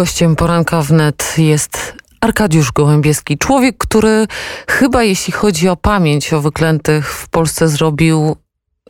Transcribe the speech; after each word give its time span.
Gościem 0.00 0.36
poranka 0.36 0.82
wnet 0.82 1.34
jest 1.38 2.02
Arkadiusz 2.20 2.72
Gołębieski. 2.72 3.38
Człowiek, 3.38 3.74
który 3.78 4.26
chyba 4.68 5.02
jeśli 5.02 5.32
chodzi 5.32 5.68
o 5.68 5.76
pamięć 5.76 6.32
o 6.32 6.40
wyklętych 6.40 7.12
w 7.12 7.30
Polsce 7.30 7.68
zrobił 7.68 8.36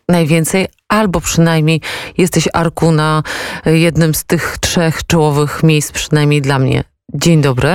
najwięcej, 0.09 0.67
albo 0.89 1.21
przynajmniej 1.21 1.81
jesteś 2.19 2.45
Arku 2.53 2.93
na 2.93 3.23
jednym 3.67 4.15
z 4.15 4.25
tych 4.25 4.59
trzech 4.61 5.07
czołowych 5.07 5.63
miejsc, 5.63 5.93
przynajmniej 5.93 6.43
dla 6.43 6.59
mnie. 6.59 6.85
Dzień 7.15 7.43
dobry. 7.43 7.69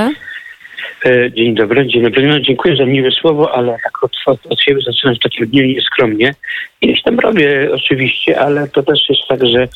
E, 1.06 1.32
dzień 1.32 1.56
dobry, 1.56 1.88
dzień 1.88 2.04
dobry. 2.04 2.28
No, 2.28 2.40
dziękuję 2.40 2.76
za 2.76 2.86
miłe 2.86 3.12
słowo, 3.12 3.56
ale 3.56 3.78
tak 3.84 4.04
od, 4.04 4.12
od, 4.50 4.62
siebie 4.62 4.82
zaczynam 4.82 5.16
w 5.16 5.20
takim 5.20 5.48
dniu 5.48 5.66
nieskromnie. 5.66 6.36
Ileś 6.82 7.02
tam 7.04 7.20
robię 7.20 7.70
oczywiście, 7.74 8.40
ale 8.40 8.68
to 8.68 8.84
też 8.84 9.10
jest 9.10 9.22
tak, 9.30 9.48
że 9.48 9.68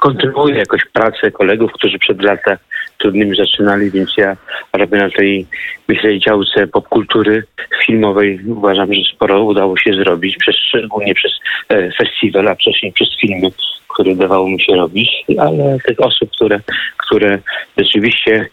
kontynuuję 0.00 0.54
jakoś 0.54 0.80
pracę 0.92 1.30
kolegów, 1.30 1.72
którzy 1.72 1.98
przed 1.98 2.22
lata 2.22 2.56
trudnymi 2.98 3.36
zaczynali, 3.36 3.90
więc 3.90 4.16
ja 4.16 4.36
robię 4.72 4.98
na 4.98 5.10
tej, 5.10 5.46
myślę, 5.88 6.18
działce 6.18 6.66
popkultury 6.66 7.42
filmowej. 7.86 8.40
Uważam, 8.46 8.94
że 8.94 9.00
sporo 9.14 9.44
udało 9.44 9.76
się 9.76 9.94
zrobić, 9.94 10.36
przez, 10.36 10.56
szczególnie 10.56 11.14
przez 11.14 11.32
e, 11.68 11.92
festiwal, 11.92 12.48
a 12.48 12.54
wcześniej 12.54 12.92
przez 12.92 13.08
filmy, 13.20 13.48
które 13.88 14.14
dawało 14.14 14.48
mi 14.48 14.60
się 14.60 14.76
robić, 14.76 15.24
ale 15.38 15.78
tych 15.86 16.00
osób, 16.00 16.30
które, 16.30 16.60
które 16.96 17.38
rzeczywiście 17.78 18.46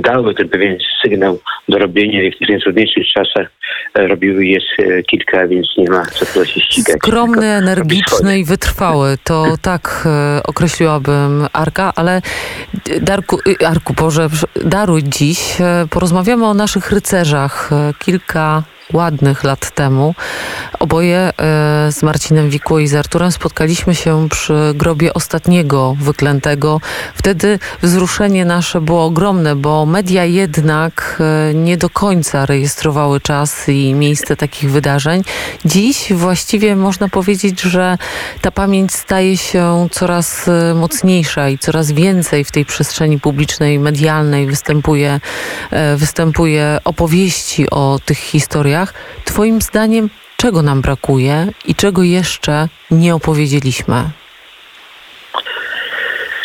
dały 0.00 0.34
ten 0.34 0.48
pewien 0.48 0.78
sygnał 1.02 1.38
do 1.68 1.78
robienia 1.78 2.30
w 2.30 2.38
tych 2.38 2.48
najtrudniejszych 2.48 3.06
czasach, 3.06 3.50
e, 3.94 4.06
robiły 4.06 4.46
jest 4.46 4.66
e, 4.78 5.02
kilka, 5.02 5.48
więc 5.48 5.68
nie 5.78 5.90
ma 5.90 6.06
co 6.06 6.26
tutaj 6.26 6.46
się 6.46 6.60
ścigać. 6.60 6.96
Skromny, 6.96 7.46
energiczny 7.46 8.38
i 8.38 8.44
wytrwały. 8.44 9.16
To 9.24 9.44
tak 9.62 10.04
e, 10.06 10.42
określiłabym 10.42 11.46
Arka, 11.52 11.92
ale 11.96 12.22
Darku, 13.00 13.38
Arku, 13.66 13.94
Boże, 13.94 14.28
daruj 14.64 15.02
dziś. 15.02 15.38
Porozmawiamy 15.90 16.46
o 16.46 16.54
naszych 16.54 16.92
rycerzach. 16.92 17.70
Kilka 17.98 18.62
ładnych 18.92 19.44
lat 19.44 19.74
temu. 19.74 20.14
Oboje 20.78 21.18
e, 21.18 21.32
z 21.92 22.02
Marcinem 22.02 22.50
Wikło 22.50 22.78
i 22.78 22.88
z 22.88 22.94
Arturem 22.94 23.32
spotkaliśmy 23.32 23.94
się 23.94 24.28
przy 24.28 24.54
grobie 24.74 25.14
ostatniego 25.14 25.96
wyklętego. 26.00 26.80
Wtedy 27.14 27.58
wzruszenie 27.82 28.44
nasze 28.44 28.80
było 28.80 29.04
ogromne, 29.04 29.56
bo 29.56 29.86
media 29.86 30.24
jednak 30.24 31.22
e, 31.50 31.54
nie 31.54 31.76
do 31.76 31.90
końca 31.90 32.46
rejestrowały 32.46 33.20
czas 33.20 33.68
i 33.68 33.94
miejsce 33.94 34.36
takich 34.36 34.70
wydarzeń. 34.70 35.22
Dziś 35.64 36.12
właściwie 36.12 36.76
można 36.76 37.08
powiedzieć, 37.08 37.60
że 37.60 37.98
ta 38.40 38.50
pamięć 38.50 38.92
staje 38.92 39.36
się 39.36 39.88
coraz 39.90 40.48
e, 40.48 40.74
mocniejsza 40.74 41.48
i 41.48 41.58
coraz 41.58 41.92
więcej 41.92 42.44
w 42.44 42.50
tej 42.50 42.64
przestrzeni 42.64 43.20
publicznej, 43.20 43.78
medialnej 43.78 44.46
występuje, 44.46 45.20
występuje 45.96 46.78
opowieści 46.84 47.70
o 47.70 47.98
tych 48.04 48.18
historiach. 48.18 48.81
Twoim 49.24 49.62
zdaniem, 49.62 50.10
czego 50.36 50.62
nam 50.62 50.80
brakuje 50.80 51.48
i 51.64 51.74
czego 51.74 52.02
jeszcze 52.02 52.68
nie 52.90 53.14
opowiedzieliśmy? 53.14 54.10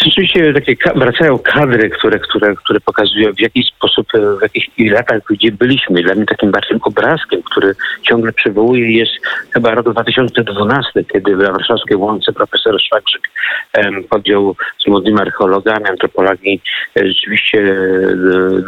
Rzeczywiście 0.07 0.53
takie 0.53 0.75
wracają 0.95 1.39
kadry, 1.39 1.89
które, 1.89 2.19
które, 2.19 2.55
które 2.55 2.79
pokazują 2.79 3.33
w 3.33 3.39
jaki 3.39 3.63
sposób, 3.63 4.07
w 4.39 4.41
jakich 4.41 4.91
latach, 4.91 5.21
gdzie 5.29 5.51
byliśmy. 5.51 6.03
Dla 6.03 6.15
mnie 6.15 6.25
takim 6.25 6.51
bardziej 6.51 6.77
obrazkiem, 6.81 7.43
który 7.43 7.75
ciągle 8.01 8.33
przywołuje 8.33 8.91
jest 8.91 9.11
chyba 9.53 9.71
rok 9.71 9.89
2012, 9.89 11.03
kiedy 11.13 11.35
w 11.35 11.39
warszawskiej 11.39 11.97
łące 11.97 12.33
profesor 12.33 12.81
Szwagrzyk 12.81 13.29
podjął 14.09 14.55
z 14.79 14.87
młodymi 14.87 15.21
archeologami, 15.21 15.85
antropologii 15.85 16.61
e, 16.99 17.07
rzeczywiście 17.07 17.59
e, 17.59 17.75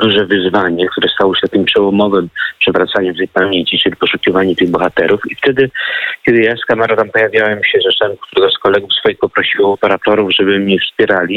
duże 0.02 0.26
wyzwanie, 0.26 0.88
które 0.88 1.10
stało 1.10 1.36
się 1.36 1.42
takim 1.42 1.66
przełomowym 1.66 2.30
przewracaniem 2.60 3.16
tej 3.16 3.28
pamięci, 3.28 3.80
czyli 3.80 3.96
poszukiwanie 3.96 4.56
tych 4.56 4.70
bohaterów. 4.70 5.22
I 5.32 5.36
wtedy, 5.36 5.70
kiedy 6.26 6.42
ja 6.42 6.56
z 6.56 6.66
kamerą 6.66 6.96
tam 6.96 7.10
pojawiałem 7.10 7.64
się, 7.64 7.80
zresztą 7.84 8.06
którego 8.22 8.52
z 8.52 8.58
kolegów 8.58 8.94
swoich 8.94 9.20
poprosił 9.20 9.72
operatorów, 9.72 10.32
żeby 10.32 10.60
mnie 10.60 10.80
wspierali. 10.80 11.29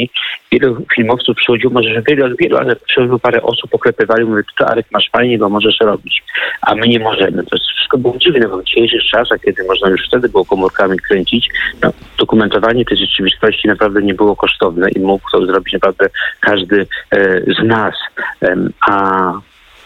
Wielu 0.51 0.85
filmowców 0.95 1.35
przychodziło, 1.35 1.73
może 1.73 1.93
że 1.93 2.01
wielu, 2.01 2.35
wielu, 2.39 2.57
ale 2.57 2.75
przychodziło 2.75 3.19
parę 3.19 3.41
osób, 3.41 3.75
oklepywali, 3.75 4.25
mówię, 4.25 4.43
to 4.57 4.67
Arek 4.67 4.85
masz 4.91 5.09
fajnie, 5.11 5.37
bo 5.37 5.49
możesz 5.49 5.79
robić, 5.79 6.23
a 6.61 6.75
my 6.75 6.87
nie 6.87 6.99
możemy. 6.99 7.43
To 7.43 7.57
wszystko 7.57 7.97
było 7.97 8.17
dziwne, 8.17 8.47
bo 8.47 8.57
w 8.57 8.63
dzisiejszych 8.63 9.03
czasach, 9.03 9.41
kiedy 9.45 9.63
można 9.63 9.89
już 9.89 10.07
wtedy 10.07 10.29
było 10.29 10.45
komórkami 10.45 10.99
kręcić, 10.99 11.49
no, 11.83 11.93
dokumentowanie 12.17 12.85
tej 12.85 12.97
rzeczywistości 12.97 13.67
naprawdę 13.67 14.01
nie 14.01 14.13
było 14.13 14.35
kosztowne 14.35 14.89
i 14.89 14.99
mógł 14.99 15.31
to 15.31 15.45
zrobić 15.45 15.73
naprawdę 15.73 16.09
każdy 16.39 16.87
e, 17.11 17.39
z 17.39 17.63
nas. 17.63 17.95
E, 18.41 18.55
a 18.87 19.33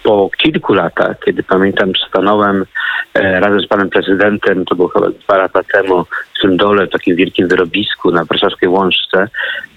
po 0.08 0.30
kilku 0.38 0.74
latach, 0.74 1.20
kiedy 1.26 1.44
pamiętam, 1.44 1.92
stanąłem 2.10 2.66
e, 3.14 3.40
razem 3.40 3.62
z 3.62 3.68
panem 3.68 3.90
prezydentem, 3.90 4.66
to 4.66 4.76
było 4.76 4.88
chyba 4.88 5.10
dwa 5.10 5.38
lata 5.38 5.64
temu, 5.64 6.06
w 6.38 6.42
tym 6.42 6.58
dole, 6.58 6.88
w 6.88 6.92
takim 6.92 7.16
wielkim 7.16 7.48
wyrobisku 7.48 8.12
na 8.12 8.26
warszawskiej 8.26 8.70
Łączce, 8.70 9.28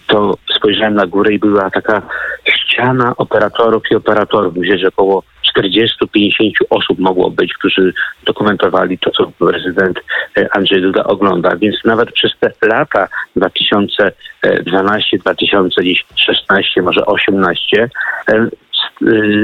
to 0.07 0.39
spojrzałem 0.57 0.95
na 0.95 1.07
górę 1.07 1.33
i 1.33 1.39
była 1.39 1.71
taka 1.71 2.03
ściana 2.45 3.15
operatorów 3.17 3.83
i 3.91 3.95
operatorów. 3.95 4.57
Myślę, 4.57 4.79
że 4.79 4.89
około 4.89 5.23
40-50 5.59 6.51
osób 6.71 6.99
mogło 6.99 7.31
być, 7.31 7.55
którzy 7.55 7.93
dokumentowali 8.25 8.99
to, 8.99 9.11
co 9.11 9.33
prezydent 9.39 10.01
e, 10.37 10.49
Andrzej 10.57 10.83
Duda 10.83 11.05
ogląda. 11.05 11.57
Więc 11.57 11.77
nawet 11.85 12.13
przez 12.13 12.33
te 12.41 12.53
lata 12.63 13.09
2012, 13.37 15.19
2016, 15.19 16.83
może 16.83 17.07
18, 17.07 17.89
Y, 18.31 18.51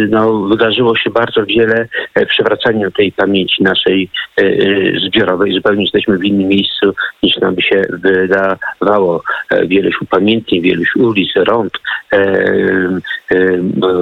no, 0.08 0.42
wydarzyło 0.42 0.96
się 0.96 1.10
bardzo 1.10 1.46
wiele 1.46 1.88
e, 2.14 2.26
przewracania 2.26 2.90
tej 2.90 3.12
pamięci 3.12 3.62
naszej 3.62 4.10
e, 4.38 4.42
e, 4.42 5.00
zbiorowej. 5.00 5.52
Zupełnie 5.52 5.82
jesteśmy 5.82 6.18
w 6.18 6.24
innym 6.24 6.48
miejscu 6.48 6.94
niż 7.22 7.36
nam 7.36 7.60
się 7.60 7.82
wydawało. 7.90 9.22
Wielość 9.66 9.96
upamiętnień, 10.02 10.62
wielość 10.62 10.96
ulic, 10.96 11.30
rąd, 11.36 11.72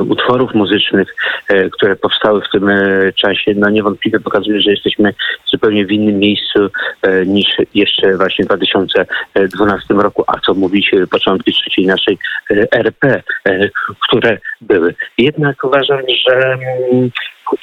utworów 0.08 0.54
muzycznych, 0.54 1.14
które 1.72 1.96
powstały 1.96 2.40
w 2.40 2.50
tym 2.52 2.70
czasie, 3.16 3.52
no 3.56 3.70
niewątpliwie 3.70 4.20
pokazuje, 4.20 4.60
że 4.60 4.70
jesteśmy 4.70 5.14
zupełnie 5.46 5.86
w 5.86 5.92
innym 5.92 6.18
miejscu 6.18 6.70
niż 7.26 7.46
jeszcze 7.74 8.16
właśnie 8.16 8.44
w 8.44 8.48
2012 8.48 9.94
roku, 9.94 10.24
a 10.26 10.40
co 10.40 10.54
mówić 10.54 10.90
początki 11.10 11.52
trzeciej 11.52 11.86
naszej 11.86 12.18
RP, 12.72 13.22
które 14.00 14.38
były. 14.60 14.94
Jednak 15.18 15.64
uważam, 15.64 16.00
że 16.26 16.52
mm, 16.52 17.10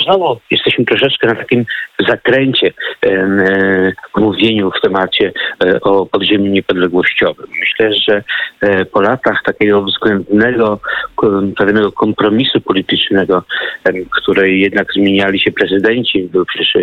znowu 0.03 0.39
jesteśmy 0.51 0.85
troszeczkę 0.85 1.27
na 1.27 1.35
takim 1.35 1.65
zakręcie 2.07 2.73
mówieniu 4.31 4.71
w 4.71 4.81
temacie 4.81 5.31
e, 5.63 5.81
o 5.81 6.05
podziemiu 6.05 6.45
niepodległościowym. 6.45 7.47
Myślę, 7.59 7.93
że 8.07 8.23
e, 8.61 8.85
po 8.85 9.01
latach 9.01 9.43
takiego 9.45 9.83
względnego, 9.83 10.79
pewnego 11.57 11.91
kompromisu 11.91 12.61
politycznego, 12.61 13.43
której 14.11 14.61
jednak 14.61 14.93
zmieniali 14.93 15.39
się 15.39 15.51
prezydenci, 15.51 16.23
był 16.23 16.45
przecież 16.45 16.77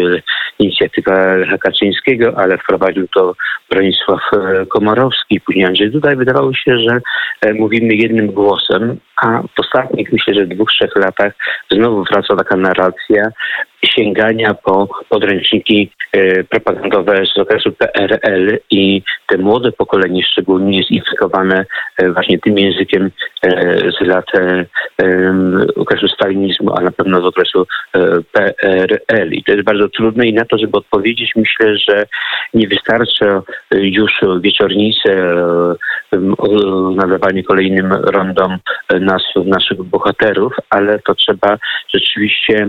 inicjatywa 0.59 1.35
Lecha 1.35 1.59
Kaczyńskiego, 1.59 2.33
ale 2.37 2.59
wprowadził 2.59 3.09
to 3.09 3.35
Bronisław 3.71 4.21
Komorowski, 4.69 5.41
później 5.41 5.65
Andrzej 5.65 5.91
Duda 5.91 6.13
i 6.13 6.17
wydawało 6.17 6.55
się, 6.55 6.79
że 6.79 7.01
mówimy 7.55 7.95
jednym 7.95 8.27
głosem, 8.27 8.97
a 9.23 9.43
w 9.43 9.61
ostatnich, 9.61 10.13
myślę, 10.13 10.35
że 10.35 10.47
dwóch, 10.47 10.71
trzech 10.71 10.97
latach 10.97 11.33
znowu 11.71 12.05
wraca 12.05 12.37
taka 12.37 12.57
narracja 12.57 13.31
sięgania 13.85 14.55
po 14.55 14.89
podręczniki 15.09 15.91
e, 16.13 16.45
propagandowe 16.45 17.27
z 17.27 17.39
okresu 17.39 17.73
PRL 17.73 18.59
i 18.71 19.03
te 19.27 19.39
młode 19.39 19.73
pokolenie 19.73 20.23
szczególnie 20.25 20.79
jest 20.79 20.91
infekowane 20.91 21.67
e, 21.99 22.13
właśnie 22.13 22.39
tym 22.39 22.59
językiem 22.59 23.11
e, 23.43 23.79
z 23.91 24.01
lat 24.01 24.27
okresu 25.77 26.09
stalinizmu, 26.09 26.77
a 26.77 26.81
na 26.81 26.91
pewno 26.91 27.21
z 27.23 27.25
okresu 27.25 27.67
PRL. 28.33 29.33
I 29.33 29.45
to 29.45 29.53
jest 29.53 29.65
bardzo 29.65 29.89
trudne 29.89 30.27
i 30.27 30.35
na 30.35 30.45
to, 30.45 30.59
żeby 30.59 30.79
odpowiedzieć, 30.79 31.33
myślę, 31.37 31.79
że 31.79 32.07
nie 32.55 32.69
wystarcza 32.69 33.43
już 33.71 34.21
wieczornice, 34.41 35.35
nadawanie 36.95 37.45
kolejnym 37.45 37.93
rondom 37.93 38.59
nazw 39.01 39.27
naszych 39.45 39.83
bohaterów, 39.83 40.53
ale 40.71 40.99
to 40.99 41.15
trzeba 41.15 41.59
rzeczywiście 41.95 42.69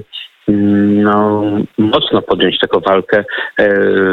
no, 1.04 1.44
mocno 1.78 2.22
podjąć 2.22 2.60
taką 2.60 2.80
walkę 2.80 3.18
e, 3.18 3.26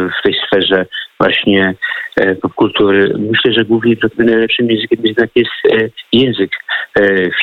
w 0.09 0.23
tej 0.23 0.35
sferze 0.47 0.87
właśnie 1.21 1.75
e, 2.17 2.35
popkultury. 2.35 3.15
Myślę, 3.19 3.53
że 3.53 3.65
głównie 3.65 3.97
najlepszym 4.19 4.71
językiem 4.71 4.99
jednak 5.05 5.31
jest 5.35 5.51
e, 5.73 5.89
język 6.13 6.51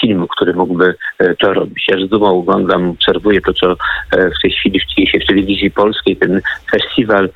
filmu, 0.01 0.27
który 0.27 0.53
mógłby 0.53 0.95
to 1.39 1.53
robić. 1.53 1.85
Ja 1.87 2.05
z 2.05 2.09
dumą 2.09 2.39
oglądam, 2.39 2.89
obserwuję 2.89 3.41
to, 3.41 3.53
co 3.53 3.75
w 4.11 4.41
tej 4.41 4.51
chwili 4.51 4.81
dzieje 4.95 5.07
się 5.07 5.19
w 5.19 5.27
telewizji 5.27 5.71
polskiej, 5.71 6.15
ten 6.15 6.41
festiwal 6.71 7.29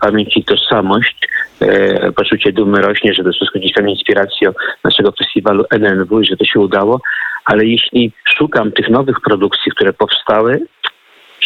Pamięć 0.00 0.36
i 0.36 0.44
Tożsamość, 0.44 1.28
poczucie 2.16 2.52
dumy 2.52 2.80
rośnie, 2.80 3.14
że 3.14 3.24
to 3.24 3.32
wszystko 3.32 3.58
gdzieś 3.58 3.72
tam 3.72 3.88
inspiracją 3.88 4.52
naszego 4.84 5.12
festiwalu 5.12 5.64
NNW 5.70 6.20
i 6.20 6.26
że 6.26 6.36
to 6.36 6.44
się 6.44 6.60
udało, 6.60 7.00
ale 7.44 7.66
jeśli 7.66 8.12
szukam 8.24 8.72
tych 8.72 8.88
nowych 8.88 9.20
produkcji, 9.20 9.72
które 9.72 9.92
powstały, 9.92 10.66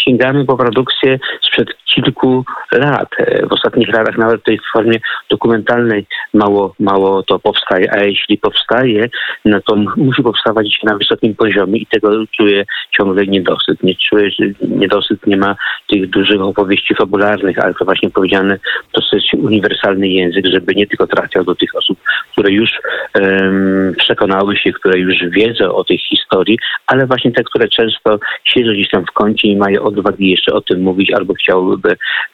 sięgamy 0.04 0.44
po 0.44 0.56
produkcję 0.56 1.18
sprzed 1.58 1.76
kilku 1.94 2.44
lat. 2.72 3.08
W 3.50 3.52
ostatnich 3.52 3.88
latach 3.88 4.19
nawet 4.19 4.40
w 4.40 4.44
tej 4.44 4.60
formie 4.72 4.99
dokumentalnej 5.31 6.06
mało, 6.34 6.75
mało 6.81 7.22
to 7.22 7.38
powstaje, 7.38 7.93
a 7.93 8.05
jeśli 8.05 8.38
powstaje, 8.38 9.08
no 9.44 9.60
to 9.60 9.76
musi 9.96 10.22
powstawać 10.22 10.78
na 10.82 10.96
wysokim 10.96 11.34
poziomie 11.34 11.78
i 11.78 11.87
tego 11.87 12.10
czuję 12.37 12.64
ciągle 12.99 13.26
niedosyt. 13.26 13.82
Nie 13.82 13.94
czuję, 13.94 14.31
niedosyt 14.60 15.26
nie 15.26 15.37
ma 15.37 15.56
tych 15.88 16.10
dużych 16.10 16.40
opowieści 16.40 16.94
fabularnych, 16.94 17.58
ale 17.58 17.75
to 17.75 17.84
właśnie 17.84 18.10
powiedziane 18.10 18.58
dosyć 18.94 19.34
uniwersalny 19.34 20.08
język, 20.08 20.46
żeby 20.46 20.75
nie 20.75 20.87
tylko 20.87 21.06
trafiał 21.06 21.44
do 21.44 21.55
tych 21.55 21.76
osób, 21.76 21.99
które 22.32 22.50
już 22.50 22.70
um, 23.14 23.94
przekonały 23.99 24.56
się, 24.56 24.72
które 24.72 24.99
już 24.99 25.16
wiedzą 25.31 25.75
o 25.75 25.84
tej 25.84 25.99
historii, 25.99 26.58
ale 26.87 27.06
właśnie 27.06 27.32
te, 27.32 27.44
które 27.44 27.69
często 27.69 28.19
siedzą 28.44 28.72
gdzieś 28.72 28.90
tam 28.90 29.05
w 29.06 29.12
kącie 29.12 29.49
i 29.49 29.56
mają 29.56 29.82
odwagi 29.82 30.31
jeszcze 30.31 30.52
o 30.52 30.60
tym 30.60 30.82
mówić, 30.82 31.12
albo 31.12 31.34
chciałyby 31.34 31.47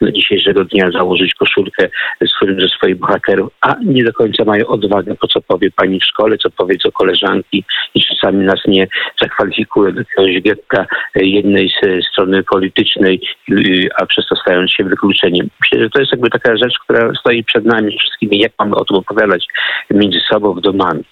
do 0.01 0.11
dzisiejszego 0.11 0.65
dnia 0.65 0.91
założyć 0.91 1.33
koszulkę 1.33 1.89
z 2.21 2.35
którym 2.35 2.61
ze 2.61 2.67
swoich 2.67 2.95
bohaterów, 2.95 3.51
a 3.61 3.75
nie 3.85 4.03
do 4.03 4.13
końca 4.13 4.45
mają 4.45 4.67
odwagę 4.67 5.15
po 5.15 5.27
co 5.27 5.41
powie 5.41 5.71
pani 5.71 5.99
w 5.99 6.05
szkole, 6.05 6.37
co 6.37 6.49
powiedzą 6.49 6.91
koleżanki 6.91 7.63
i 7.95 8.03
czasami 8.03 8.45
nas 8.45 8.59
nie 8.67 8.87
zakwalifikuje 9.21 9.91
do 9.91 9.99
jakiegoś 9.99 10.41
getta 10.41 10.85
jednej 11.15 11.69
z 11.69 12.05
strony 12.11 12.43
politycznej, 12.43 13.21
a 13.97 14.05
przez 14.05 14.27
to 14.27 14.35
stając 14.35 14.71
się 14.71 14.83
wykluczeniem. 14.83 15.49
Myślę, 15.61 15.79
że 15.79 15.89
to 15.89 15.99
jest 15.99 16.11
jakby 16.11 16.29
taka 16.29 16.57
rzecz, 16.57 16.79
która 16.79 17.13
stoi 17.19 17.43
przed 17.43 17.65
nami 17.65 17.97
wszystkimi, 17.97 18.39
jak 18.39 18.51
mamy 18.59 18.75
o 18.75 18.85
tym 18.85 18.97
opowiadać 18.97 19.47
między 19.91 20.19
sobą 20.19 20.53
w 20.53 20.61
domami. 20.61 21.03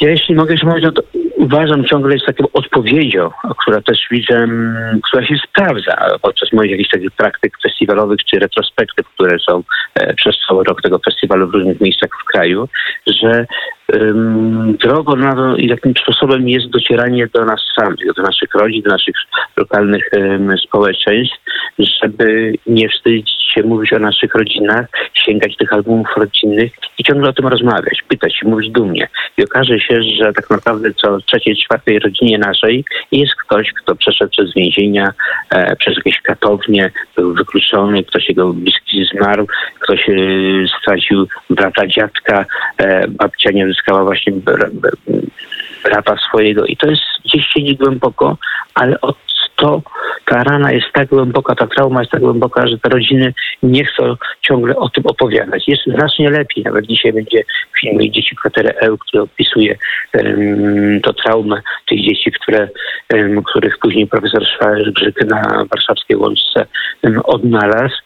Ja 0.00 0.10
jeśli 0.10 0.34
mogę 0.34 0.52
jeszcze 0.52 0.66
mówić, 0.66 0.84
to 0.94 1.02
uważam 1.36 1.84
ciągle 1.84 2.14
jest 2.14 2.26
taką 2.26 2.44
odpowiedzią, 2.52 3.30
która 3.58 3.80
też 3.80 4.06
widzę, 4.10 4.34
mm, 4.34 5.00
która 5.02 5.26
się 5.26 5.34
sprawdza 5.48 6.18
podczas 6.22 6.52
moich 6.52 6.70
jakichś 6.70 6.90
takich 6.90 7.10
praktyk 7.10 7.52
festiwalowych 7.62 8.18
czy 8.24 8.38
retrospektyw, 8.38 9.08
które 9.08 9.38
są 9.38 9.62
e, 9.94 10.14
przez 10.14 10.36
cały 10.48 10.64
rok 10.64 10.82
tego 10.82 10.98
festiwalu 10.98 11.48
w 11.48 11.54
różnych 11.54 11.80
miejscach 11.80 12.10
w 12.22 12.32
kraju, 12.32 12.68
że 13.06 13.46
um, 13.92 14.76
drogą 14.76 15.16
na 15.16 15.56
i 15.56 15.68
takim 15.68 15.94
sposobem 16.02 16.48
jest 16.48 16.66
docieranie 16.66 17.26
do 17.34 17.44
nas 17.44 17.60
samych, 17.80 18.14
do 18.16 18.22
naszych 18.22 18.54
rodzin, 18.54 18.82
do 18.82 18.90
naszych 18.90 19.16
lokalnych 19.56 20.10
um, 20.12 20.58
społeczeństw, 20.58 21.36
żeby 21.78 22.54
nie 22.66 22.88
wstydzić 22.88 23.41
się 23.54 23.62
mówić 23.62 23.92
o 23.92 23.98
naszych 23.98 24.34
rodzinach, 24.34 24.86
sięgać 25.14 25.56
tych 25.56 25.72
albumów 25.72 26.06
rodzinnych 26.16 26.72
i 26.98 27.04
ciągle 27.04 27.30
o 27.30 27.32
tym 27.32 27.46
rozmawiać, 27.46 28.02
pytać 28.08 28.36
się, 28.36 28.48
mówić 28.48 28.70
dumnie. 28.70 29.08
I 29.38 29.44
okaże 29.44 29.80
się, 29.80 30.02
że 30.02 30.32
tak 30.32 30.50
naprawdę 30.50 30.94
co 30.94 31.18
trzeciej, 31.20 31.56
czwartej 31.56 31.98
rodzinie 31.98 32.38
naszej 32.38 32.84
jest 33.12 33.34
ktoś, 33.34 33.72
kto 33.72 33.94
przeszedł 33.94 34.30
przez 34.30 34.54
więzienia, 34.54 35.12
e, 35.50 35.76
przez 35.76 35.96
jakieś 35.96 36.20
katownie, 36.20 36.90
był 37.16 37.34
wykluczony, 37.34 38.04
ktoś 38.04 38.28
jego 38.28 38.52
bliski 38.52 39.04
zmarł, 39.04 39.46
ktoś 39.80 40.08
e, 40.08 40.12
stracił 40.80 41.26
brata, 41.50 41.86
dziadka, 41.86 42.46
e, 42.78 43.08
babcia 43.08 43.50
nie 43.50 43.64
uzyskała 43.64 44.04
właśnie 44.04 44.32
brata 45.84 46.16
swojego 46.28 46.66
i 46.66 46.76
to 46.76 46.90
jest 46.90 47.02
gdzieś 47.24 47.46
siedzi 47.46 47.76
głęboko, 47.76 48.36
ale 48.74 49.00
od 49.00 49.16
to 49.62 49.82
ta 50.26 50.44
rana 50.44 50.72
jest 50.72 50.86
tak 50.92 51.08
głęboka, 51.08 51.54
ta 51.54 51.66
trauma 51.66 52.00
jest 52.00 52.12
tak 52.12 52.20
głęboka, 52.20 52.66
że 52.66 52.78
te 52.78 52.88
rodziny 52.88 53.34
nie 53.62 53.84
chcą 53.84 54.16
ciągle 54.40 54.76
o 54.76 54.88
tym 54.88 55.06
opowiadać. 55.06 55.68
Jest 55.68 55.82
znacznie 55.86 56.30
lepiej. 56.30 56.64
Nawet 56.64 56.86
dzisiaj 56.86 57.12
będzie 57.12 57.42
film 57.80 58.12
Dzieci 58.12 58.36
Kwatery 58.36 58.74
EU, 58.80 58.98
który 58.98 59.22
opisuje 59.22 59.78
um, 60.14 61.00
to 61.00 61.12
traumę 61.12 61.62
tych 61.88 62.00
dzieci, 62.00 62.32
które, 62.32 62.68
um, 63.14 63.42
których 63.42 63.78
później 63.78 64.06
profesor 64.06 64.46
Szwajergrzyk 64.46 65.24
na 65.26 65.64
warszawskiej 65.70 66.16
łączce 66.16 66.66
um, 67.02 67.20
odnalazł. 67.24 67.96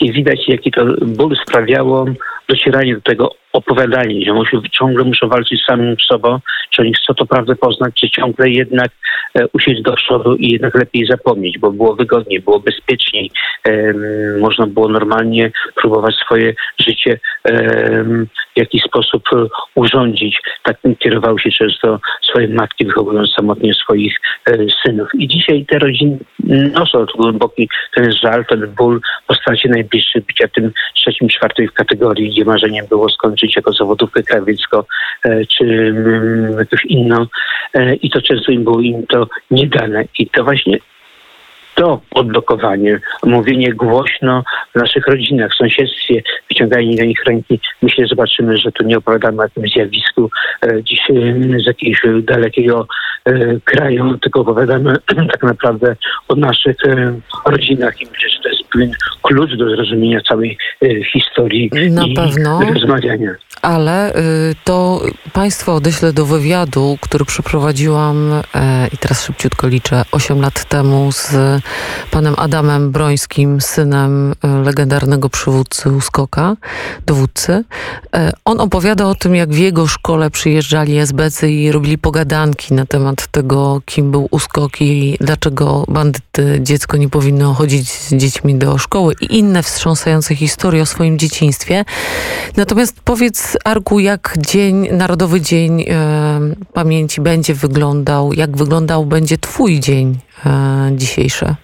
I 0.00 0.12
widać, 0.12 0.48
jaki 0.48 0.70
to 0.70 0.84
ból 1.00 1.36
sprawiało 1.46 2.06
docieranie 2.48 2.94
do 2.94 3.00
tego 3.00 3.34
opowiadanie, 3.52 4.24
że 4.24 4.32
muszą, 4.32 4.62
ciągle 4.72 5.04
muszą 5.04 5.28
walczyć 5.28 5.62
z 5.62 5.66
samym 5.66 5.96
sobą, 6.08 6.38
czy 6.70 6.82
oni 6.82 6.94
chcą 6.94 7.14
to 7.14 7.26
prawdę 7.26 7.56
poznać, 7.56 7.94
czy 7.94 8.10
ciągle 8.10 8.50
jednak 8.50 8.90
e, 9.34 9.46
usiąść 9.52 9.82
do 9.82 9.92
przodu 9.92 10.34
i 10.34 10.52
jednak 10.52 10.74
lepiej 10.74 11.06
zapomnieć, 11.06 11.58
bo 11.58 11.70
było 11.70 11.96
wygodniej, 11.96 12.40
było 12.40 12.60
bezpieczniej, 12.60 13.30
e, 13.64 13.92
można 14.40 14.66
było 14.66 14.88
normalnie 14.88 15.50
próbować 15.74 16.14
swoje 16.14 16.54
życie 16.78 17.20
e, 17.44 18.04
w 18.56 18.58
jakiś 18.58 18.82
sposób 18.82 19.22
urządzić. 19.74 20.40
Tak 20.62 20.76
kierowały 20.98 21.40
się 21.40 21.50
często 21.50 22.00
swoje 22.22 22.48
matki, 22.48 22.86
wychowując 22.86 23.30
samotnie 23.32 23.74
swoich 23.74 24.16
e, 24.46 24.56
synów. 24.84 25.08
I 25.14 25.28
dzisiaj 25.28 25.66
te 25.66 25.78
rodziny 25.78 26.18
noszą 26.72 27.06
głęboki 27.16 27.68
ten 27.94 28.12
żal, 28.12 28.44
ten 28.46 28.74
ból 28.78 29.00
po 29.26 29.34
stracie 29.34 29.68
najbliższych, 29.68 30.24
bycia 30.26 30.48
tym 30.48 30.72
trzecim, 30.94 31.28
czwartym 31.28 31.68
w 31.68 31.72
kategorii, 31.72 32.30
gdzie 32.30 32.44
marzeniem 32.44 32.86
było 32.86 33.08
skończyć 33.08 33.37
jako 33.56 33.72
zawodówkę 33.72 34.22
krawiecko 34.22 34.86
e, 35.24 35.46
czy 35.46 35.64
mm, 35.64 36.58
jakąś 36.58 36.84
inną 36.84 37.26
e, 37.74 37.94
i 37.94 38.10
to 38.10 38.22
często 38.22 38.52
im 38.52 38.64
było 38.64 38.80
im 38.80 39.06
to 39.06 39.28
nie 39.50 39.66
dane. 39.66 40.04
I 40.18 40.26
to 40.26 40.44
właśnie 40.44 40.78
to 41.74 42.00
odblokowanie, 42.10 43.00
mówienie 43.22 43.72
głośno 43.72 44.44
w 44.74 44.78
naszych 44.78 45.06
rodzinach, 45.06 45.52
w 45.52 45.56
sąsiedztwie, 45.56 46.22
wyciąganie 46.48 46.96
do 46.96 47.04
nich 47.04 47.24
ręki. 47.24 47.60
Myślę, 47.82 48.06
zobaczymy, 48.06 48.56
że 48.56 48.72
tu 48.72 48.84
nie 48.84 48.98
opowiadamy 48.98 49.38
o 49.38 49.42
jakimś 49.42 49.72
zjawisku 49.72 50.30
e, 50.62 50.82
dziś 50.82 51.00
z 51.64 51.66
jakiegoś 51.66 52.02
dalekiego 52.22 52.86
kraju, 53.64 54.18
tylko 54.18 54.40
opowiadamy 54.40 54.96
tak 55.32 55.42
naprawdę 55.42 55.96
o 56.28 56.34
naszych 56.34 56.76
rodzinach 57.46 58.00
i 58.00 58.06
myślę, 58.06 58.30
że 58.30 58.42
to 58.42 58.48
jest 58.48 58.57
pewien 58.72 58.92
klucz 59.22 59.56
do 59.56 59.70
zrozumienia 59.70 60.20
całej 60.28 60.58
historii 61.12 61.70
Na 61.90 62.06
i 62.06 62.14
pewno. 62.14 62.60
rozmawiania 62.74 63.34
ale 63.62 64.16
y, 64.16 64.54
to 64.64 65.00
Państwo 65.32 65.74
odeślę 65.74 66.12
do 66.12 66.26
wywiadu, 66.26 66.98
który 67.00 67.24
przeprowadziłam 67.24 68.32
e, 68.54 68.88
i 68.92 68.98
teraz 68.98 69.24
szybciutko 69.24 69.68
liczę, 69.68 70.04
8 70.12 70.40
lat 70.40 70.64
temu 70.64 71.12
z 71.12 71.32
panem 72.10 72.34
Adamem 72.36 72.92
Brońskim, 72.92 73.60
synem 73.60 74.34
e, 74.44 74.48
legendarnego 74.48 75.28
przywódcy 75.28 75.90
Uskoka, 75.90 76.56
dowódcy. 77.06 77.64
E, 78.14 78.32
on 78.44 78.60
opowiada 78.60 79.06
o 79.06 79.14
tym, 79.14 79.34
jak 79.34 79.50
w 79.50 79.58
jego 79.58 79.86
szkole 79.86 80.30
przyjeżdżali 80.30 80.98
SBC 80.98 81.50
i 81.50 81.72
robili 81.72 81.98
pogadanki 81.98 82.74
na 82.74 82.86
temat 82.86 83.26
tego, 83.26 83.82
kim 83.84 84.10
był 84.10 84.28
Uskok 84.30 84.80
i 84.80 85.16
dlaczego 85.20 85.84
bandyty 85.88 86.58
dziecko 86.62 86.96
nie 86.96 87.08
powinno 87.08 87.54
chodzić 87.54 87.90
z 87.90 88.14
dziećmi 88.14 88.54
do 88.58 88.78
szkoły 88.78 89.14
i 89.20 89.38
inne 89.38 89.62
wstrząsające 89.62 90.34
historie 90.34 90.82
o 90.82 90.86
swoim 90.86 91.18
dzieciństwie. 91.18 91.84
Natomiast 92.56 93.00
powiedz 93.04 93.56
Arku, 93.64 94.00
jak 94.00 94.34
dzień, 94.38 94.88
Narodowy 94.92 95.40
Dzień 95.40 95.82
e, 95.82 96.40
Pamięci 96.72 97.20
będzie 97.20 97.54
wyglądał? 97.54 98.32
Jak 98.32 98.56
wyglądał 98.56 99.06
będzie 99.06 99.38
Twój 99.38 99.80
dzień 99.80 100.18
e, 100.46 100.90
dzisiejszy? 100.96 101.54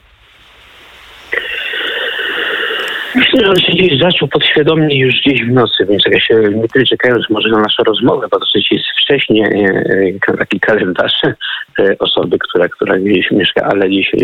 Myślę, 3.15 3.41
że 3.41 3.51
on 3.51 3.57
się 3.57 3.73
gdzieś 3.73 4.01
zaczął 4.01 4.29
podświadomie 4.29 4.99
już 4.99 5.15
gdzieś 5.21 5.45
w 5.45 5.53
nocy, 5.53 5.87
więc 5.87 6.05
jak 6.05 6.15
ja 6.15 6.21
się 6.21 6.35
nie 6.35 6.69
tyle 6.69 6.85
czekając 6.85 7.31
może 7.31 7.49
na 7.49 7.61
naszą 7.61 7.83
rozmowę, 7.83 8.27
bo 8.31 8.39
dosyć 8.39 8.73
jest 8.73 8.85
wcześnie 9.03 9.47
e, 9.47 10.33
e 10.33 10.37
taki 10.39 10.61
kalendarz 10.61 11.23
e, 11.25 11.35
osoby, 11.99 12.39
która, 12.39 12.69
która 12.69 12.99
gdzieś 12.99 13.31
mieszka, 13.31 13.65
ale 13.65 13.89
gdzieś 13.89 14.15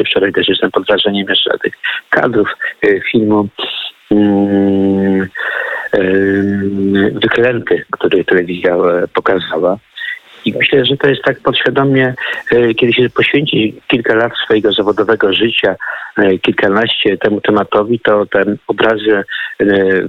e, 0.00 0.04
wczoraj 0.04 0.32
też 0.32 0.48
jestem 0.48 0.70
pod 0.70 0.86
wrażeniem 0.86 1.26
jeszcze 1.28 1.58
tych 1.58 1.74
kadrów 2.10 2.48
filmu. 3.12 3.48
Mm, 4.10 5.28
wyklęty, 7.22 7.84
który 7.90 8.24
telewizja 8.24 8.76
pokazała. 9.14 9.78
I 10.44 10.52
myślę, 10.52 10.84
że 10.84 10.96
to 10.96 11.08
jest 11.08 11.22
tak 11.22 11.40
podświadomie, 11.40 12.14
e, 12.52 12.74
kiedy 12.74 12.92
się 12.92 13.10
poświęci 13.10 13.80
kilka 13.88 14.14
lat 14.14 14.32
swojego 14.44 14.72
zawodowego 14.72 15.32
życia, 15.32 15.76
e, 16.16 16.38
kilkanaście 16.38 17.18
temu 17.18 17.40
tematowi, 17.40 18.00
to 18.00 18.26
te 18.26 18.44
obrazy 18.66 19.24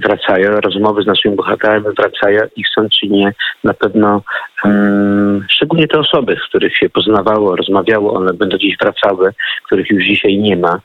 wracają, 0.02 0.60
rozmowy 0.60 1.02
z 1.02 1.06
naszymi 1.06 1.36
bohaterami 1.36 1.86
wracają 1.96 2.42
i 2.56 2.64
chcą 2.64 2.88
czy 2.88 3.06
nie, 3.06 3.32
na 3.64 3.74
pewno 3.74 4.22
um, 4.64 5.46
szczególnie 5.50 5.88
te 5.88 5.98
osoby, 5.98 6.36
z 6.44 6.48
których 6.48 6.76
się 6.76 6.88
poznawało, 6.88 7.56
rozmawiało, 7.56 8.14
one 8.14 8.32
będą 8.32 8.56
gdzieś 8.56 8.76
wracały, 8.76 9.32
których 9.66 9.90
już 9.90 10.04
dzisiaj 10.04 10.38
nie 10.38 10.56
ma. 10.56 10.80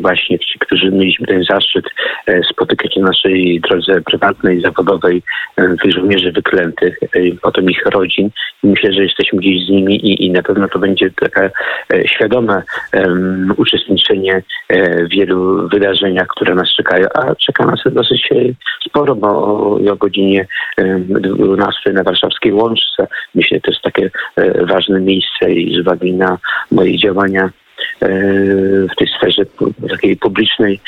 Właśnie 0.00 0.38
ci, 0.38 0.58
którzy 0.58 0.90
mieliśmy 0.90 1.26
ten 1.26 1.44
zaszczyt 1.44 1.84
e, 2.26 2.42
spotykać 2.42 2.96
na 2.96 3.06
naszej 3.06 3.60
drodze 3.60 4.00
prywatnej, 4.00 4.60
zawodowej, 4.60 5.22
e, 5.56 5.76
tych 5.82 5.92
żołnierzy 5.92 6.32
wyklętych, 6.32 6.98
e, 7.02 7.08
potem 7.42 7.70
ich 7.70 7.86
rodzin. 7.86 8.30
Myślę, 8.62 8.92
że 8.92 9.02
jesteśmy 9.02 9.38
gdzieś 9.38 9.66
z 9.66 9.70
nimi 9.70 9.94
i, 9.94 10.26
i 10.26 10.30
na 10.30 10.42
pewno 10.42 10.68
to 10.68 10.78
będzie 10.78 11.10
takie 11.10 11.50
świadome 12.06 12.62
uczestniczenie 13.56 14.42
w 14.70 15.08
wielu 15.08 15.68
wydarzeniach, 15.68 16.26
które 16.26 16.54
nas 16.54 16.74
czekają, 16.76 17.06
a 17.14 17.34
czeka 17.34 17.66
nas 17.66 17.80
dosyć 17.86 18.28
sporo, 18.88 19.14
bo 19.14 19.28
o, 19.28 19.78
o 19.92 19.96
godzinie 19.96 20.46
12 20.78 21.92
na 21.92 22.02
warszawskiej 22.02 22.52
Łączce. 22.52 23.06
Myślę, 23.34 23.60
to 23.60 23.70
jest 23.70 23.82
takie 23.82 24.10
ważne 24.60 25.00
miejsce 25.00 25.52
i 25.52 25.74
z 25.74 25.78
uwagi 25.78 26.12
na 26.12 26.38
moje 26.70 26.98
działania 26.98 27.50
w 28.00 28.96
tej 28.98 29.08
sferze 29.08 29.42
takiej 29.88 30.16
publicznej, 30.16 30.80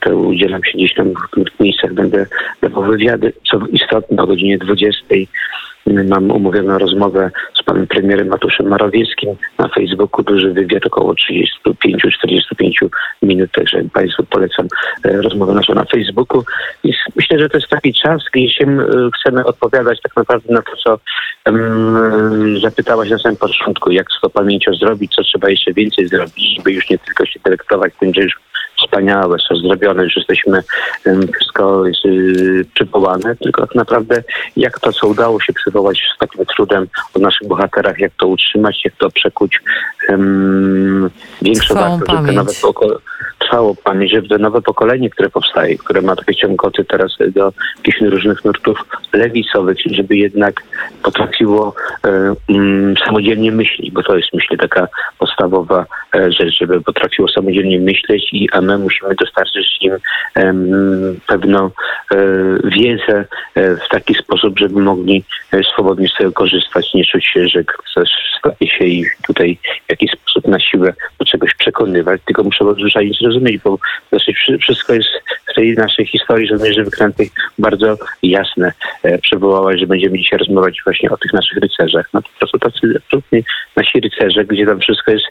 to 0.00 0.16
udzielam 0.16 0.64
się 0.64 0.78
gdzieś 0.78 0.94
tam 0.94 1.12
w 1.56 1.60
miejscach, 1.60 1.94
będę 1.94 2.26
dawał 2.62 2.82
wywiady, 2.82 3.32
co 3.50 3.66
istotne 3.66 4.22
o 4.22 4.26
godzinie 4.26 4.58
20 4.58 5.04
Mam 5.86 6.30
umówioną 6.30 6.78
rozmowę 6.78 7.30
z 7.60 7.62
panem 7.62 7.86
premierem 7.86 8.28
Matuszem 8.28 8.68
Morawieckim 8.68 9.36
na 9.58 9.68
Facebooku. 9.68 10.24
Duży 10.24 10.52
wywiad, 10.52 10.86
około 10.86 11.14
35-45 11.14 12.88
minut, 13.22 13.52
także 13.52 13.82
państwu 13.92 14.24
polecam 14.24 14.66
e, 15.04 15.22
rozmowę 15.22 15.54
naszą 15.54 15.74
na 15.74 15.84
Facebooku. 15.84 16.44
I 16.84 16.92
myślę, 17.16 17.38
że 17.38 17.48
to 17.48 17.58
jest 17.58 17.68
taki 17.68 17.94
czas, 17.94 18.22
gdzie 18.32 18.50
się 18.50 18.78
chcemy 19.14 19.44
odpowiadać 19.44 20.00
tak 20.02 20.16
naprawdę 20.16 20.54
na 20.54 20.62
to, 20.62 20.76
co 20.84 20.98
um, 21.46 22.60
zapytałaś 22.60 23.10
na 23.10 23.18
samym 23.18 23.36
początku, 23.36 23.90
jak 23.90 24.06
z 24.12 24.20
tą 24.20 24.30
pamięcią 24.30 24.74
zrobić, 24.74 25.14
co 25.14 25.22
trzeba 25.22 25.50
jeszcze 25.50 25.72
więcej 25.72 26.08
zrobić, 26.08 26.60
by 26.64 26.72
już 26.72 26.90
nie 26.90 26.98
tylko 26.98 27.26
się 27.26 27.40
delektować 27.44 27.92
tym, 28.00 28.14
że 28.14 28.22
już 28.22 28.34
wspaniałe, 28.84 29.38
są 29.48 29.56
zrobione, 29.56 30.08
że 30.08 30.20
jesteśmy, 30.20 30.62
wszystko 31.34 31.86
jest 31.86 32.04
y, 32.04 32.64
przywołane, 32.74 33.36
tylko 33.36 33.66
tak 33.66 33.74
naprawdę 33.74 34.22
jak 34.56 34.80
to, 34.80 34.92
co 34.92 35.06
udało 35.06 35.40
się 35.40 35.52
przywołać 35.52 36.02
z 36.16 36.18
takim 36.18 36.46
trudem 36.46 36.86
o 37.14 37.18
naszych 37.18 37.48
bohaterach, 37.48 37.98
jak 37.98 38.12
to 38.18 38.26
utrzymać, 38.26 38.84
jak 38.84 38.96
to 38.96 39.10
przekuć 39.10 39.60
um, 40.08 41.10
większą 41.42 41.74
wartość, 41.74 42.12
żeby 42.12 42.32
nowe 42.32 42.52
trwało 43.38 43.74
pamięć, 43.74 44.12
żeby 44.12 44.28
to 44.28 44.38
nowe 44.38 44.62
pokolenie, 44.62 45.10
które 45.10 45.30
powstaje, 45.30 45.78
które 45.78 46.02
ma 46.02 46.16
takie 46.16 46.34
ciągoty 46.34 46.84
teraz 46.84 47.16
do 47.34 47.52
jakichś 47.76 48.00
różnych 48.00 48.44
nurtów 48.44 48.84
lewicowych, 49.12 49.76
żeby 49.86 50.16
jednak 50.16 50.62
potrafiło 51.02 51.74
um, 52.48 52.94
samodzielnie 53.04 53.52
myśleć, 53.52 53.90
bo 53.90 54.02
to 54.02 54.16
jest 54.16 54.28
myślę 54.34 54.56
taka 54.56 54.88
podstawowa 55.18 55.86
e, 56.14 56.32
rzecz, 56.32 56.58
żeby 56.58 56.80
potrafiło 56.80 57.28
samodzielnie 57.28 57.80
myśleć 57.80 58.28
i 58.32 58.48
a 58.52 58.60
my 58.60 58.78
musimy 58.78 59.14
dostarczyć 59.14 59.78
im 59.80 59.92
pewną 61.26 61.66
e, 61.66 62.16
wiedzę 62.64 63.24
e, 63.54 63.76
w 63.76 63.88
taki 63.90 64.14
sposób, 64.14 64.58
żeby 64.58 64.80
mogli 64.80 65.24
e, 65.52 65.62
swobodnie 65.62 66.08
z 66.08 66.14
tego 66.18 66.32
korzystać, 66.32 66.94
nie 66.94 67.04
czuć 67.04 67.26
się, 67.26 67.48
że 67.48 67.64
ktoś 67.64 68.10
się 68.78 68.84
ich 68.84 69.16
tutaj 69.26 69.58
w 69.86 69.90
jakiś 69.90 70.10
sposób 70.10 70.48
na 70.48 70.60
siłę 70.60 70.94
do 71.18 71.24
czegoś 71.24 71.54
przekonywać, 71.54 72.20
tylko 72.26 72.42
muszę 72.42 72.64
zwyczajnie 72.74 73.09
zrozumieć, 73.14 73.62
bo 73.64 73.78
znaczy 74.08 74.32
wszystko 74.60 74.94
jest 74.94 75.08
tej 75.60 75.74
naszej 75.74 76.06
historii 76.06 76.48
żołnierzy 76.48 76.84
wyklętych 76.84 77.28
bardzo 77.58 77.96
jasne. 78.22 78.72
Przywołałaś, 79.22 79.80
że 79.80 79.86
będziemy 79.86 80.18
dzisiaj 80.18 80.38
rozmawiać 80.38 80.80
właśnie 80.84 81.10
o 81.10 81.16
tych 81.16 81.32
naszych 81.32 81.58
rycerzach. 81.58 82.08
No 82.14 82.22
po 82.22 82.28
prostu 82.38 82.58
tacy 82.58 82.94
absolutnie 82.96 83.42
nasi 83.76 84.00
rycerze, 84.00 84.44
gdzie 84.44 84.66
tam 84.66 84.80
wszystko 84.80 85.10
jest 85.10 85.26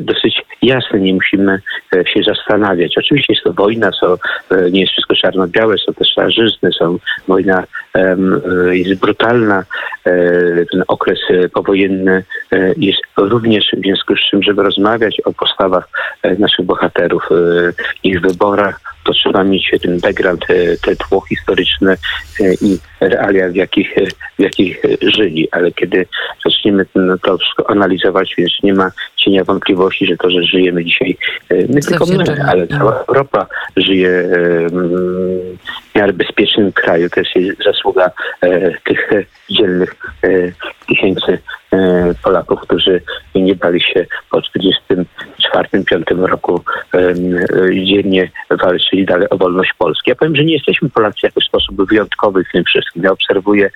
dosyć 0.00 0.42
jasne, 0.62 1.00
nie 1.00 1.14
musimy 1.14 1.60
się 1.92 2.22
zastanawiać. 2.22 2.98
Oczywiście 2.98 3.32
jest 3.32 3.44
to 3.44 3.52
wojna, 3.52 3.90
e, 4.50 4.70
nie 4.70 4.80
jest 4.80 4.92
wszystko 4.92 5.14
czarno-białe, 5.14 5.78
są 5.78 5.94
też 5.94 6.08
szarzyzny, 6.08 6.72
są 6.72 6.98
wojna 7.28 7.64
e, 7.94 8.16
jest 8.72 9.00
brutalna, 9.00 9.64
e, 10.04 10.12
ten 10.72 10.84
okres 10.88 11.18
powojenny 11.54 12.24
jest 12.76 13.02
również 13.16 13.64
w 13.76 13.80
związku 13.80 14.16
z 14.16 14.30
czym, 14.30 14.42
żeby 14.42 14.62
rozmawiać 14.62 15.20
o 15.24 15.32
postawach 15.32 15.88
naszych 16.38 16.64
bohaterów, 16.64 17.28
ich 18.02 18.20
wyborach, 18.20 18.95
to 19.06 19.12
trzeba 19.12 19.44
mieć 19.44 19.70
ten 19.82 20.00
background, 20.00 20.46
te 20.82 20.96
tło 20.96 21.20
historyczne 21.20 21.96
i 22.62 22.78
realia, 23.00 23.48
w 23.48 23.54
jakich, 23.54 23.94
w 24.38 24.42
jakich 24.42 24.82
żyli. 25.02 25.48
Ale 25.52 25.72
kiedy 25.72 26.06
zaczniemy 26.44 26.86
to 27.22 27.38
wszystko 27.38 27.70
analizować, 27.70 28.34
więc 28.38 28.52
nie 28.62 28.74
ma 28.74 28.90
cienia 29.16 29.44
wątpliwości, 29.44 30.06
że 30.06 30.16
to, 30.16 30.30
że 30.30 30.42
żyjemy 30.42 30.84
dzisiaj, 30.84 31.16
nie 31.68 31.80
tylko 31.80 32.06
my, 32.06 32.24
ale 32.48 32.66
cała 32.66 33.04
Europa 33.08 33.46
żyje 33.76 34.28
w 35.92 35.98
miarę 35.98 36.12
bezpiecznym 36.12 36.72
kraju. 36.72 37.10
To 37.10 37.20
jest 37.20 37.62
zasługa 37.64 38.10
e, 38.40 38.70
tych 38.80 39.10
dzielnych 39.50 39.94
e, 40.22 40.28
tysięcy 40.88 41.38
e, 41.72 42.14
Polaków, 42.22 42.60
którzy 42.60 43.00
nie 43.34 43.54
bali 43.54 43.80
się 43.80 44.06
po 44.30 44.42
1944-1945 45.62 46.26
roku 46.26 46.62
dziennie 47.84 48.30
walczyli 48.50 49.04
dalej 49.04 49.30
o 49.30 49.36
wolność 49.36 49.74
Polski. 49.78 50.10
Ja 50.10 50.16
powiem, 50.16 50.36
że 50.36 50.44
nie 50.44 50.54
jesteśmy 50.54 50.90
Polacy 50.90 51.30
w 51.40 51.44
sposób 51.44 51.88
wyjątkowy 51.88 52.44
w 52.44 52.52
tym 52.52 52.64
wszystkim. 52.64 53.02
Ja 53.02 53.12
obserwuję 53.12 53.70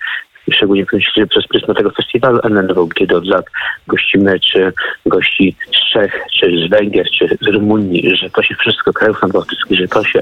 szczególnie 0.51 0.85
przez 1.29 1.47
pryzmat 1.47 1.77
tego 1.77 1.91
festiwalu 1.91 2.39
NNW, 2.43 2.89
kiedy 2.89 3.17
od 3.17 3.25
lat 3.25 3.45
gościmy 3.87 4.39
czy 4.39 4.73
gości 5.05 5.55
z 5.67 5.93
Czech, 5.93 6.21
czy 6.39 6.67
z 6.67 6.69
Węgier, 6.69 7.05
czy 7.19 7.37
z 7.41 7.47
Rumunii, 7.47 8.15
że 8.15 8.29
to 8.29 8.43
się 8.43 8.55
wszystko 8.55 8.93
krajów 8.93 9.21
nadbałtyckich, 9.21 9.79
że 9.79 9.87
to 9.87 10.03
się 10.03 10.21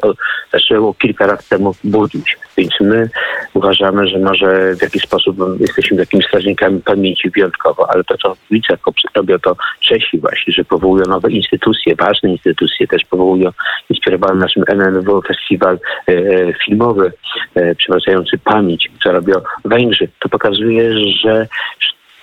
zaczęło 0.52 0.94
kilka 0.94 1.28
lat 1.28 1.48
temu 1.48 1.76
budzić. 1.84 2.38
Więc 2.58 2.72
my 2.82 3.10
uważamy, 3.54 4.08
że 4.08 4.20
może 4.20 4.76
w 4.76 4.82
jakiś 4.82 5.04
sposób 5.04 5.38
jesteśmy 5.60 5.98
takimi 5.98 6.24
strażnikami 6.24 6.80
pamięci 6.80 7.30
wyjątkowo, 7.30 7.90
ale 7.94 8.04
to, 8.04 8.18
co 8.18 8.36
widzę, 8.52 8.78
robią 9.16 9.40
to 9.40 9.56
Czesi 9.80 10.20
właśnie, 10.20 10.54
że 10.54 10.66
powołują 10.66 11.06
nowe 11.06 11.32
instytucje, 11.32 11.96
ważne 11.96 12.30
instytucje, 12.30 12.88
też 12.88 13.06
powołują 13.06 13.52
inspirowany 13.90 14.40
naszym 14.40 14.64
NNW 14.68 15.22
festiwal 15.22 15.80
e, 16.08 16.12
e, 16.12 16.54
filmowy, 16.66 17.12
e, 17.56 17.76
przywracający 17.76 18.38
pamięć, 18.38 18.92
co 19.04 19.12
robią 19.12 19.34
Węgrzy. 19.66 20.09
To 20.20 20.30
pokazuje, 20.30 20.94
że 21.24 21.48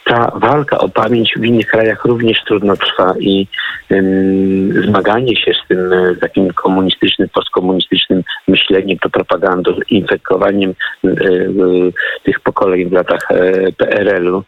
ta 0.06 0.30
walka 0.34 0.78
o 0.78 0.88
pamięć 0.88 1.34
w 1.36 1.44
innych 1.44 1.66
krajach 1.66 2.04
również 2.04 2.38
trudno 2.46 2.76
trwa 2.76 3.14
i 3.20 3.46
um, 3.90 4.84
zmaganie 4.84 5.36
się 5.36 5.52
z 5.64 5.68
tym 5.68 5.92
e, 5.92 6.16
takim 6.20 6.52
komunistycznym, 6.52 7.28
postkomunistycznym 7.28 8.22
myśleniem, 8.48 8.98
to 8.98 9.10
propagandą, 9.10 9.70
infekowaniem 9.90 10.74
e, 11.04 11.08
e, 11.08 11.14
tych 12.24 12.40
pokoleń 12.40 12.88
w 12.88 12.92
latach 12.92 13.28
PRL-u, 13.76 14.42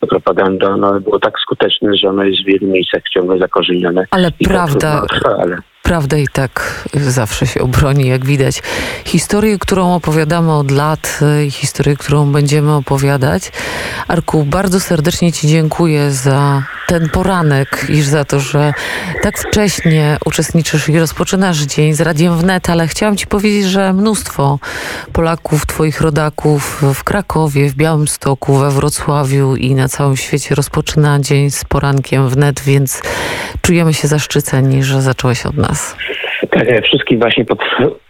to 0.00 0.06
propagandą 0.06 0.76
no, 0.76 1.00
było 1.00 1.18
tak 1.18 1.38
skuteczne, 1.40 1.96
że 1.96 2.08
ono 2.08 2.24
jest 2.24 2.42
w 2.42 2.46
wielu 2.46 2.66
miejscach 2.66 3.02
ciągle 3.14 3.38
zakorzenione. 3.38 4.04
Ale 4.10 4.30
prawda, 4.44 5.02
trwa, 5.10 5.36
ale 5.40 5.58
prawda 5.88 6.16
i 6.16 6.28
tak 6.28 6.84
zawsze 6.94 7.46
się 7.46 7.60
obroni, 7.60 8.08
jak 8.08 8.26
widać. 8.26 8.62
Historię, 9.04 9.58
którą 9.58 9.94
opowiadamy 9.94 10.52
od 10.52 10.70
lat 10.70 11.20
i 11.46 11.50
historię, 11.50 11.96
którą 11.96 12.32
będziemy 12.32 12.72
opowiadać. 12.72 13.52
Arku, 14.08 14.44
bardzo 14.44 14.80
serdecznie 14.80 15.32
Ci 15.32 15.48
dziękuję 15.48 16.12
za 16.12 16.62
ten 16.88 17.08
poranek 17.08 17.86
i 17.88 18.02
za 18.02 18.24
to, 18.24 18.40
że 18.40 18.72
tak 19.22 19.38
wcześnie 19.38 20.16
uczestniczysz 20.24 20.88
i 20.88 20.98
rozpoczynasz 20.98 21.58
dzień 21.58 21.94
z 21.94 22.00
Radiem 22.00 22.38
Wnet, 22.38 22.70
ale 22.70 22.88
chciałam 22.88 23.16
Ci 23.16 23.26
powiedzieć, 23.26 23.64
że 23.64 23.92
mnóstwo 23.92 24.58
Polaków, 25.12 25.66
Twoich 25.66 26.00
rodaków 26.00 26.82
w 26.94 27.04
Krakowie, 27.04 27.70
w 27.70 27.74
Białymstoku, 27.74 28.56
we 28.56 28.70
Wrocławiu 28.70 29.56
i 29.56 29.74
na 29.74 29.88
całym 29.88 30.16
świecie 30.16 30.54
rozpoczyna 30.54 31.20
dzień 31.20 31.50
z 31.50 31.64
porankiem 31.64 32.28
Wnet, 32.28 32.60
więc 32.60 33.02
czujemy 33.62 33.94
się 33.94 34.08
zaszczyceni, 34.08 34.84
że 34.84 35.02
zacząłeś 35.02 35.46
od 35.46 35.56
nas. 35.56 35.94
Tak, 36.40 36.68
ja 36.68 36.80
wszystkich 36.80 37.18
właśnie 37.18 37.44
pod, 37.44 37.58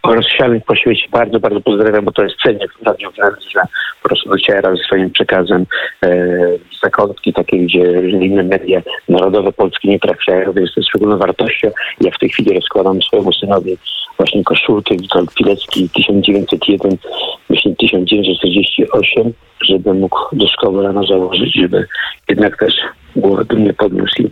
rozsianych 0.03 0.63
po 0.65 0.75
świecie 0.75 1.03
bardzo, 1.11 1.39
bardzo 1.39 1.61
pozdrawiam, 1.61 2.05
bo 2.05 2.11
to 2.11 2.23
jest 2.23 2.35
cennie 2.45 2.67
w 2.67 2.85
Radiu 2.85 3.11
że 3.53 3.61
po 4.03 4.09
prostu 4.09 4.29
dociera 4.29 4.75
ze 4.75 4.83
swoim 4.83 5.09
przekazem 5.11 5.65
e, 6.03 6.27
zakątki 6.83 7.33
takie, 7.33 7.57
gdzie 7.57 8.09
inne 8.09 8.43
media 8.43 8.81
narodowe 9.09 9.51
polskie 9.51 9.89
nie 9.89 9.99
trafiają, 9.99 10.53
więc 10.53 10.73
to 10.73 10.79
jest 10.79 10.89
szczególną 10.89 11.17
wartością. 11.17 11.71
Ja 12.01 12.11
w 12.11 12.19
tej 12.19 12.29
chwili 12.29 12.53
rozkładam 12.53 13.01
swojemu 13.01 13.33
synowi 13.33 13.77
właśnie 14.17 14.43
koszulkę 14.43 14.95
Witold 14.95 15.33
Pilecki 15.33 15.89
1901, 15.89 16.97
myślę 17.49 17.75
1948, 17.79 19.33
żeby 19.61 19.93
mógł 19.93 20.17
do 20.31 20.47
szkoły 20.47 20.83
rano 20.83 21.03
założyć, 21.03 21.55
żeby 21.55 21.87
jednak 22.29 22.59
też 22.59 22.73
głowę 23.15 23.45
dumnie 23.45 23.73
podniósł 23.73 24.21
i 24.21 24.29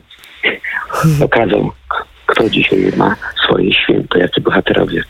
pokazał 1.22 1.72
kto 2.28 2.50
dzisiaj 2.50 2.92
ma 2.98 3.16
swoje 3.46 3.74
święto, 3.74 4.18
jacy 4.18 4.42
bohaterowie. 4.42 5.04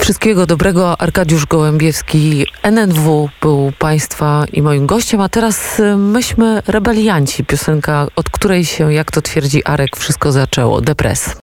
Wszystkiego 0.00 0.46
dobrego. 0.46 1.00
Arkadiusz 1.00 1.46
Gołębiewski, 1.46 2.46
NNW 2.62 3.28
był 3.42 3.72
Państwa 3.78 4.44
i 4.52 4.62
moim 4.62 4.86
gościem, 4.86 5.20
a 5.20 5.28
teraz 5.28 5.80
y, 5.80 5.96
myśmy 5.96 6.62
rebelianci, 6.66 7.44
piosenka, 7.44 8.06
od 8.16 8.30
której 8.30 8.64
się, 8.64 8.92
jak 8.92 9.10
to 9.10 9.22
twierdzi 9.22 9.64
Arek, 9.64 9.96
wszystko 9.96 10.32
zaczęło. 10.32 10.80
Depres. 10.80 11.40